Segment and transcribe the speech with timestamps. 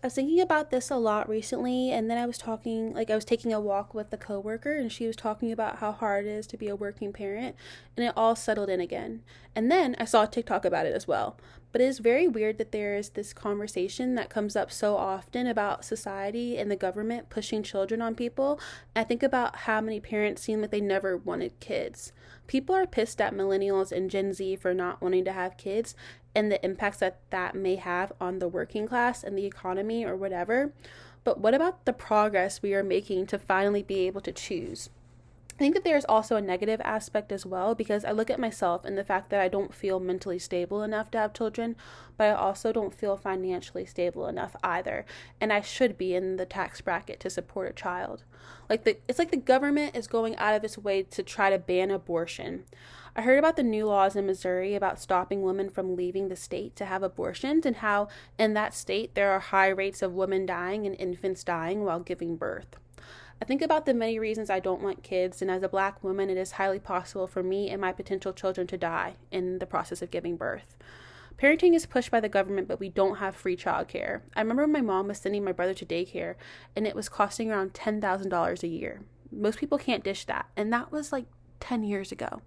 [0.00, 3.16] I was thinking about this a lot recently, and then I was talking, like, I
[3.16, 6.30] was taking a walk with a coworker, and she was talking about how hard it
[6.30, 7.56] is to be a working parent,
[7.96, 9.22] and it all settled in again.
[9.56, 11.36] And then I saw a TikTok about it as well.
[11.70, 15.46] But it is very weird that there is this conversation that comes up so often
[15.46, 18.58] about society and the government pushing children on people.
[18.96, 22.12] I think about how many parents seem like they never wanted kids.
[22.46, 25.94] People are pissed at millennials and Gen Z for not wanting to have kids,
[26.34, 30.16] and the impacts that that may have on the working class and the economy or
[30.16, 30.72] whatever.
[31.24, 34.88] But what about the progress we are making to finally be able to choose?
[35.58, 38.84] I think that there's also a negative aspect as well because I look at myself
[38.84, 41.74] and the fact that I don't feel mentally stable enough to have children,
[42.16, 45.04] but I also don't feel financially stable enough either.
[45.40, 48.22] And I should be in the tax bracket to support a child.
[48.70, 51.58] Like the it's like the government is going out of its way to try to
[51.58, 52.62] ban abortion.
[53.16, 56.76] I heard about the new laws in Missouri about stopping women from leaving the state
[56.76, 58.06] to have abortions and how
[58.38, 62.36] in that state there are high rates of women dying and infants dying while giving
[62.36, 62.76] birth.
[63.40, 66.28] I think about the many reasons I don't want kids, and as a black woman,
[66.28, 70.02] it is highly possible for me and my potential children to die in the process
[70.02, 70.76] of giving birth.
[71.40, 74.22] Parenting is pushed by the government, but we don't have free childcare.
[74.34, 76.34] I remember my mom was sending my brother to daycare,
[76.74, 79.02] and it was costing around $10,000 a year.
[79.30, 81.26] Most people can't dish that, and that was like
[81.60, 82.42] 10 years ago.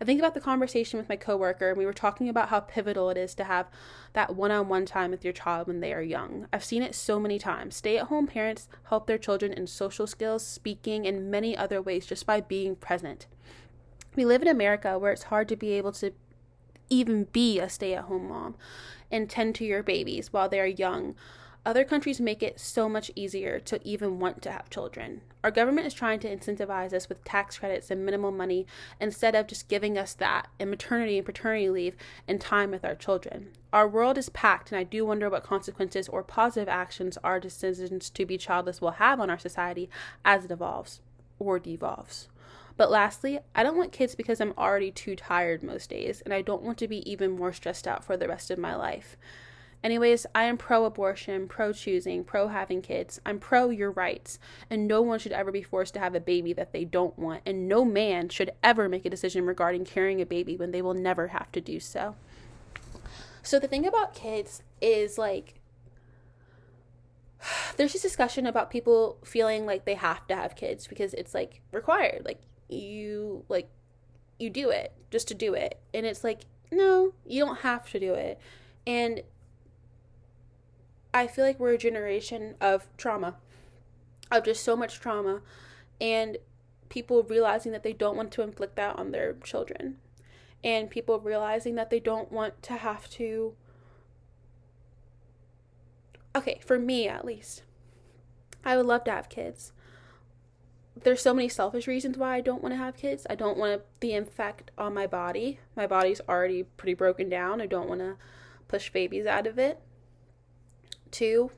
[0.00, 3.10] I think about the conversation with my coworker, and we were talking about how pivotal
[3.10, 3.66] it is to have
[4.12, 6.48] that one on one time with your child when they are young.
[6.52, 7.76] I've seen it so many times.
[7.76, 12.06] Stay at home parents help their children in social skills, speaking, and many other ways
[12.06, 13.26] just by being present.
[14.14, 16.12] We live in America where it's hard to be able to
[16.88, 18.56] even be a stay at home mom
[19.10, 21.14] and tend to your babies while they are young
[21.66, 25.20] other countries make it so much easier to even want to have children.
[25.42, 28.66] Our government is trying to incentivize us with tax credits and minimal money
[29.00, 31.96] instead of just giving us that and maternity and paternity leave
[32.28, 33.48] and time with our children.
[33.72, 38.10] Our world is packed, and I do wonder what consequences or positive actions our decisions
[38.10, 39.90] to be childless will have on our society
[40.24, 41.00] as it evolves
[41.40, 42.28] or devolves.
[42.76, 46.42] But lastly, I don't want kids because I'm already too tired most days, and I
[46.42, 49.16] don't want to be even more stressed out for the rest of my life.
[49.84, 53.20] Anyways, I am pro abortion, pro choosing, pro having kids.
[53.24, 54.38] I'm pro your rights.
[54.68, 57.42] And no one should ever be forced to have a baby that they don't want.
[57.46, 60.94] And no man should ever make a decision regarding carrying a baby when they will
[60.94, 62.16] never have to do so.
[63.42, 65.60] So the thing about kids is like,
[67.76, 71.60] there's this discussion about people feeling like they have to have kids because it's like
[71.70, 72.22] required.
[72.24, 73.68] Like, you, like,
[74.38, 75.78] you do it just to do it.
[75.94, 78.40] And it's like, no, you don't have to do it.
[78.86, 79.22] And
[81.16, 83.36] I feel like we're a generation of trauma,
[84.30, 85.40] of just so much trauma,
[85.98, 86.36] and
[86.90, 89.96] people realizing that they don't want to inflict that on their children,
[90.62, 93.54] and people realizing that they don't want to have to.
[96.34, 97.62] Okay, for me at least,
[98.62, 99.72] I would love to have kids.
[101.02, 103.26] There's so many selfish reasons why I don't want to have kids.
[103.30, 105.60] I don't want the effect on my body.
[105.74, 107.62] My body's already pretty broken down.
[107.62, 108.16] I don't want to
[108.68, 109.80] push babies out of it.
[111.10, 111.50] Two,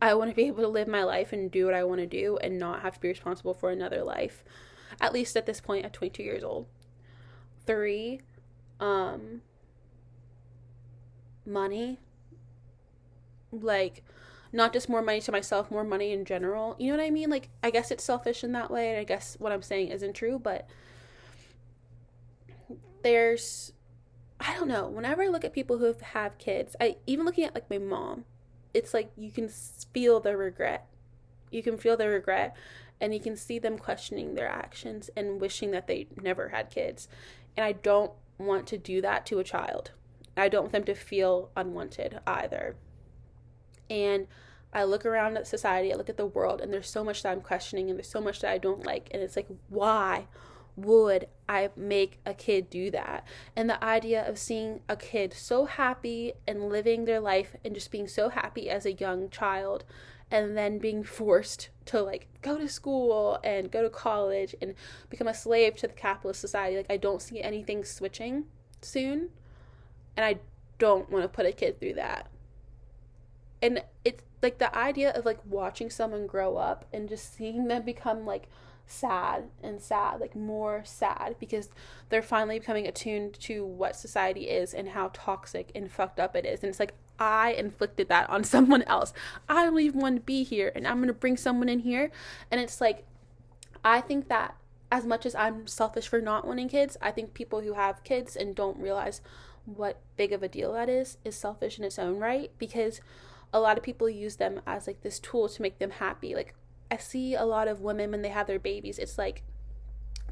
[0.00, 2.06] I want to be able to live my life and do what I want to
[2.06, 4.44] do and not have to be responsible for another life.
[5.00, 6.66] At least at this point at 22 years old.
[7.66, 8.20] Three,
[8.80, 9.42] um
[11.44, 11.98] money.
[13.50, 14.04] Like
[14.52, 16.76] not just more money to myself, more money in general.
[16.78, 17.30] You know what I mean?
[17.30, 20.14] Like I guess it's selfish in that way and I guess what I'm saying isn't
[20.14, 20.68] true, but
[23.02, 23.72] there's
[24.40, 24.88] I don't know.
[24.88, 28.24] Whenever I look at people who have kids, I even looking at like my mom,
[28.74, 30.86] it's like you can feel the regret.
[31.50, 32.56] You can feel the regret
[33.00, 37.08] and you can see them questioning their actions and wishing that they never had kids.
[37.56, 39.92] And I don't want to do that to a child.
[40.36, 42.76] I don't want them to feel unwanted either.
[43.90, 44.26] And
[44.72, 47.32] I look around at society, I look at the world, and there's so much that
[47.32, 49.08] I'm questioning, and there's so much that I don't like.
[49.12, 50.26] And it's like, why?
[50.84, 53.26] Would I make a kid do that?
[53.56, 57.90] And the idea of seeing a kid so happy and living their life and just
[57.90, 59.84] being so happy as a young child
[60.30, 64.74] and then being forced to like go to school and go to college and
[65.08, 66.76] become a slave to the capitalist society.
[66.76, 68.44] Like, I don't see anything switching
[68.82, 69.30] soon.
[70.16, 70.40] And I
[70.78, 72.28] don't want to put a kid through that.
[73.60, 77.82] And it's like the idea of like watching someone grow up and just seeing them
[77.82, 78.48] become like
[78.86, 81.68] sad and sad, like more sad because
[82.08, 86.46] they're finally becoming attuned to what society is and how toxic and fucked up it
[86.46, 86.62] is.
[86.62, 89.12] And it's like, I inflicted that on someone else.
[89.48, 92.10] I don't even want to be here and I'm going to bring someone in here.
[92.50, 93.04] And it's like,
[93.84, 94.56] I think that
[94.90, 98.36] as much as I'm selfish for not wanting kids, I think people who have kids
[98.36, 99.20] and don't realize
[99.66, 103.02] what big of a deal that is is selfish in its own right because
[103.52, 106.34] a lot of people use them as like this tool to make them happy.
[106.34, 106.54] Like
[106.90, 109.42] I see a lot of women when they have their babies, it's like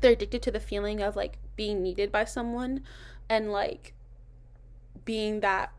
[0.00, 2.82] they're addicted to the feeling of like being needed by someone
[3.28, 3.94] and like
[5.04, 5.72] being that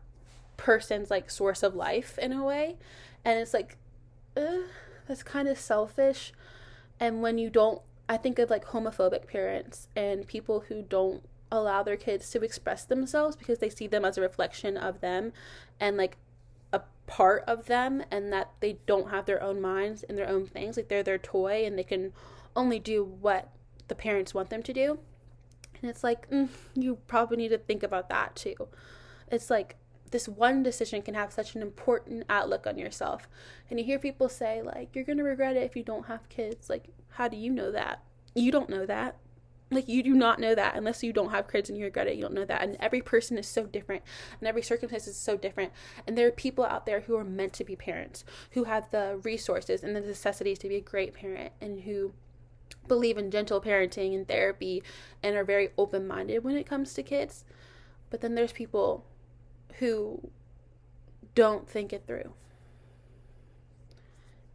[0.56, 2.76] person's like source of life in a way.
[3.24, 3.76] And it's like,
[4.34, 6.32] that's kind of selfish.
[6.98, 11.82] And when you don't, I think of like homophobic parents and people who don't allow
[11.82, 15.32] their kids to express themselves because they see them as a reflection of them
[15.80, 16.18] and like
[16.72, 20.46] a part of them and that they don't have their own minds and their own
[20.46, 20.76] things.
[20.76, 22.12] Like they're their toy and they can
[22.54, 23.50] only do what
[23.88, 24.98] the parents want them to do.
[25.80, 28.68] And it's like mm, you probably need to think about that too.
[29.30, 29.76] It's like
[30.10, 33.28] this one decision can have such an important outlook on yourself.
[33.70, 36.28] And you hear people say like you're going to regret it if you don't have
[36.28, 36.68] kids.
[36.68, 38.02] Like how do you know that?
[38.34, 39.16] You don't know that
[39.70, 42.16] like you do not know that unless you don't have kids and you regret it
[42.16, 42.62] you don't know that.
[42.62, 44.02] And every person is so different
[44.40, 45.72] and every circumstance is so different.
[46.06, 49.20] And there are people out there who are meant to be parents who have the
[49.22, 52.12] resources and the necessities to be a great parent and who
[52.86, 54.82] believe in gentle parenting and therapy
[55.22, 57.44] and are very open-minded when it comes to kids.
[58.10, 59.04] But then there's people
[59.78, 60.30] who
[61.34, 62.32] don't think it through.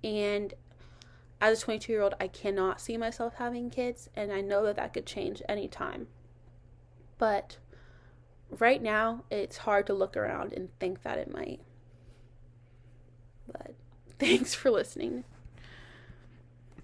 [0.03, 0.53] And
[1.43, 4.77] as a 22 year old, I cannot see myself having kids, and I know that
[4.77, 6.07] that could change anytime.
[7.17, 7.57] But
[8.49, 11.59] right now, it's hard to look around and think that it might.
[13.45, 13.75] But
[14.19, 15.25] thanks for listening.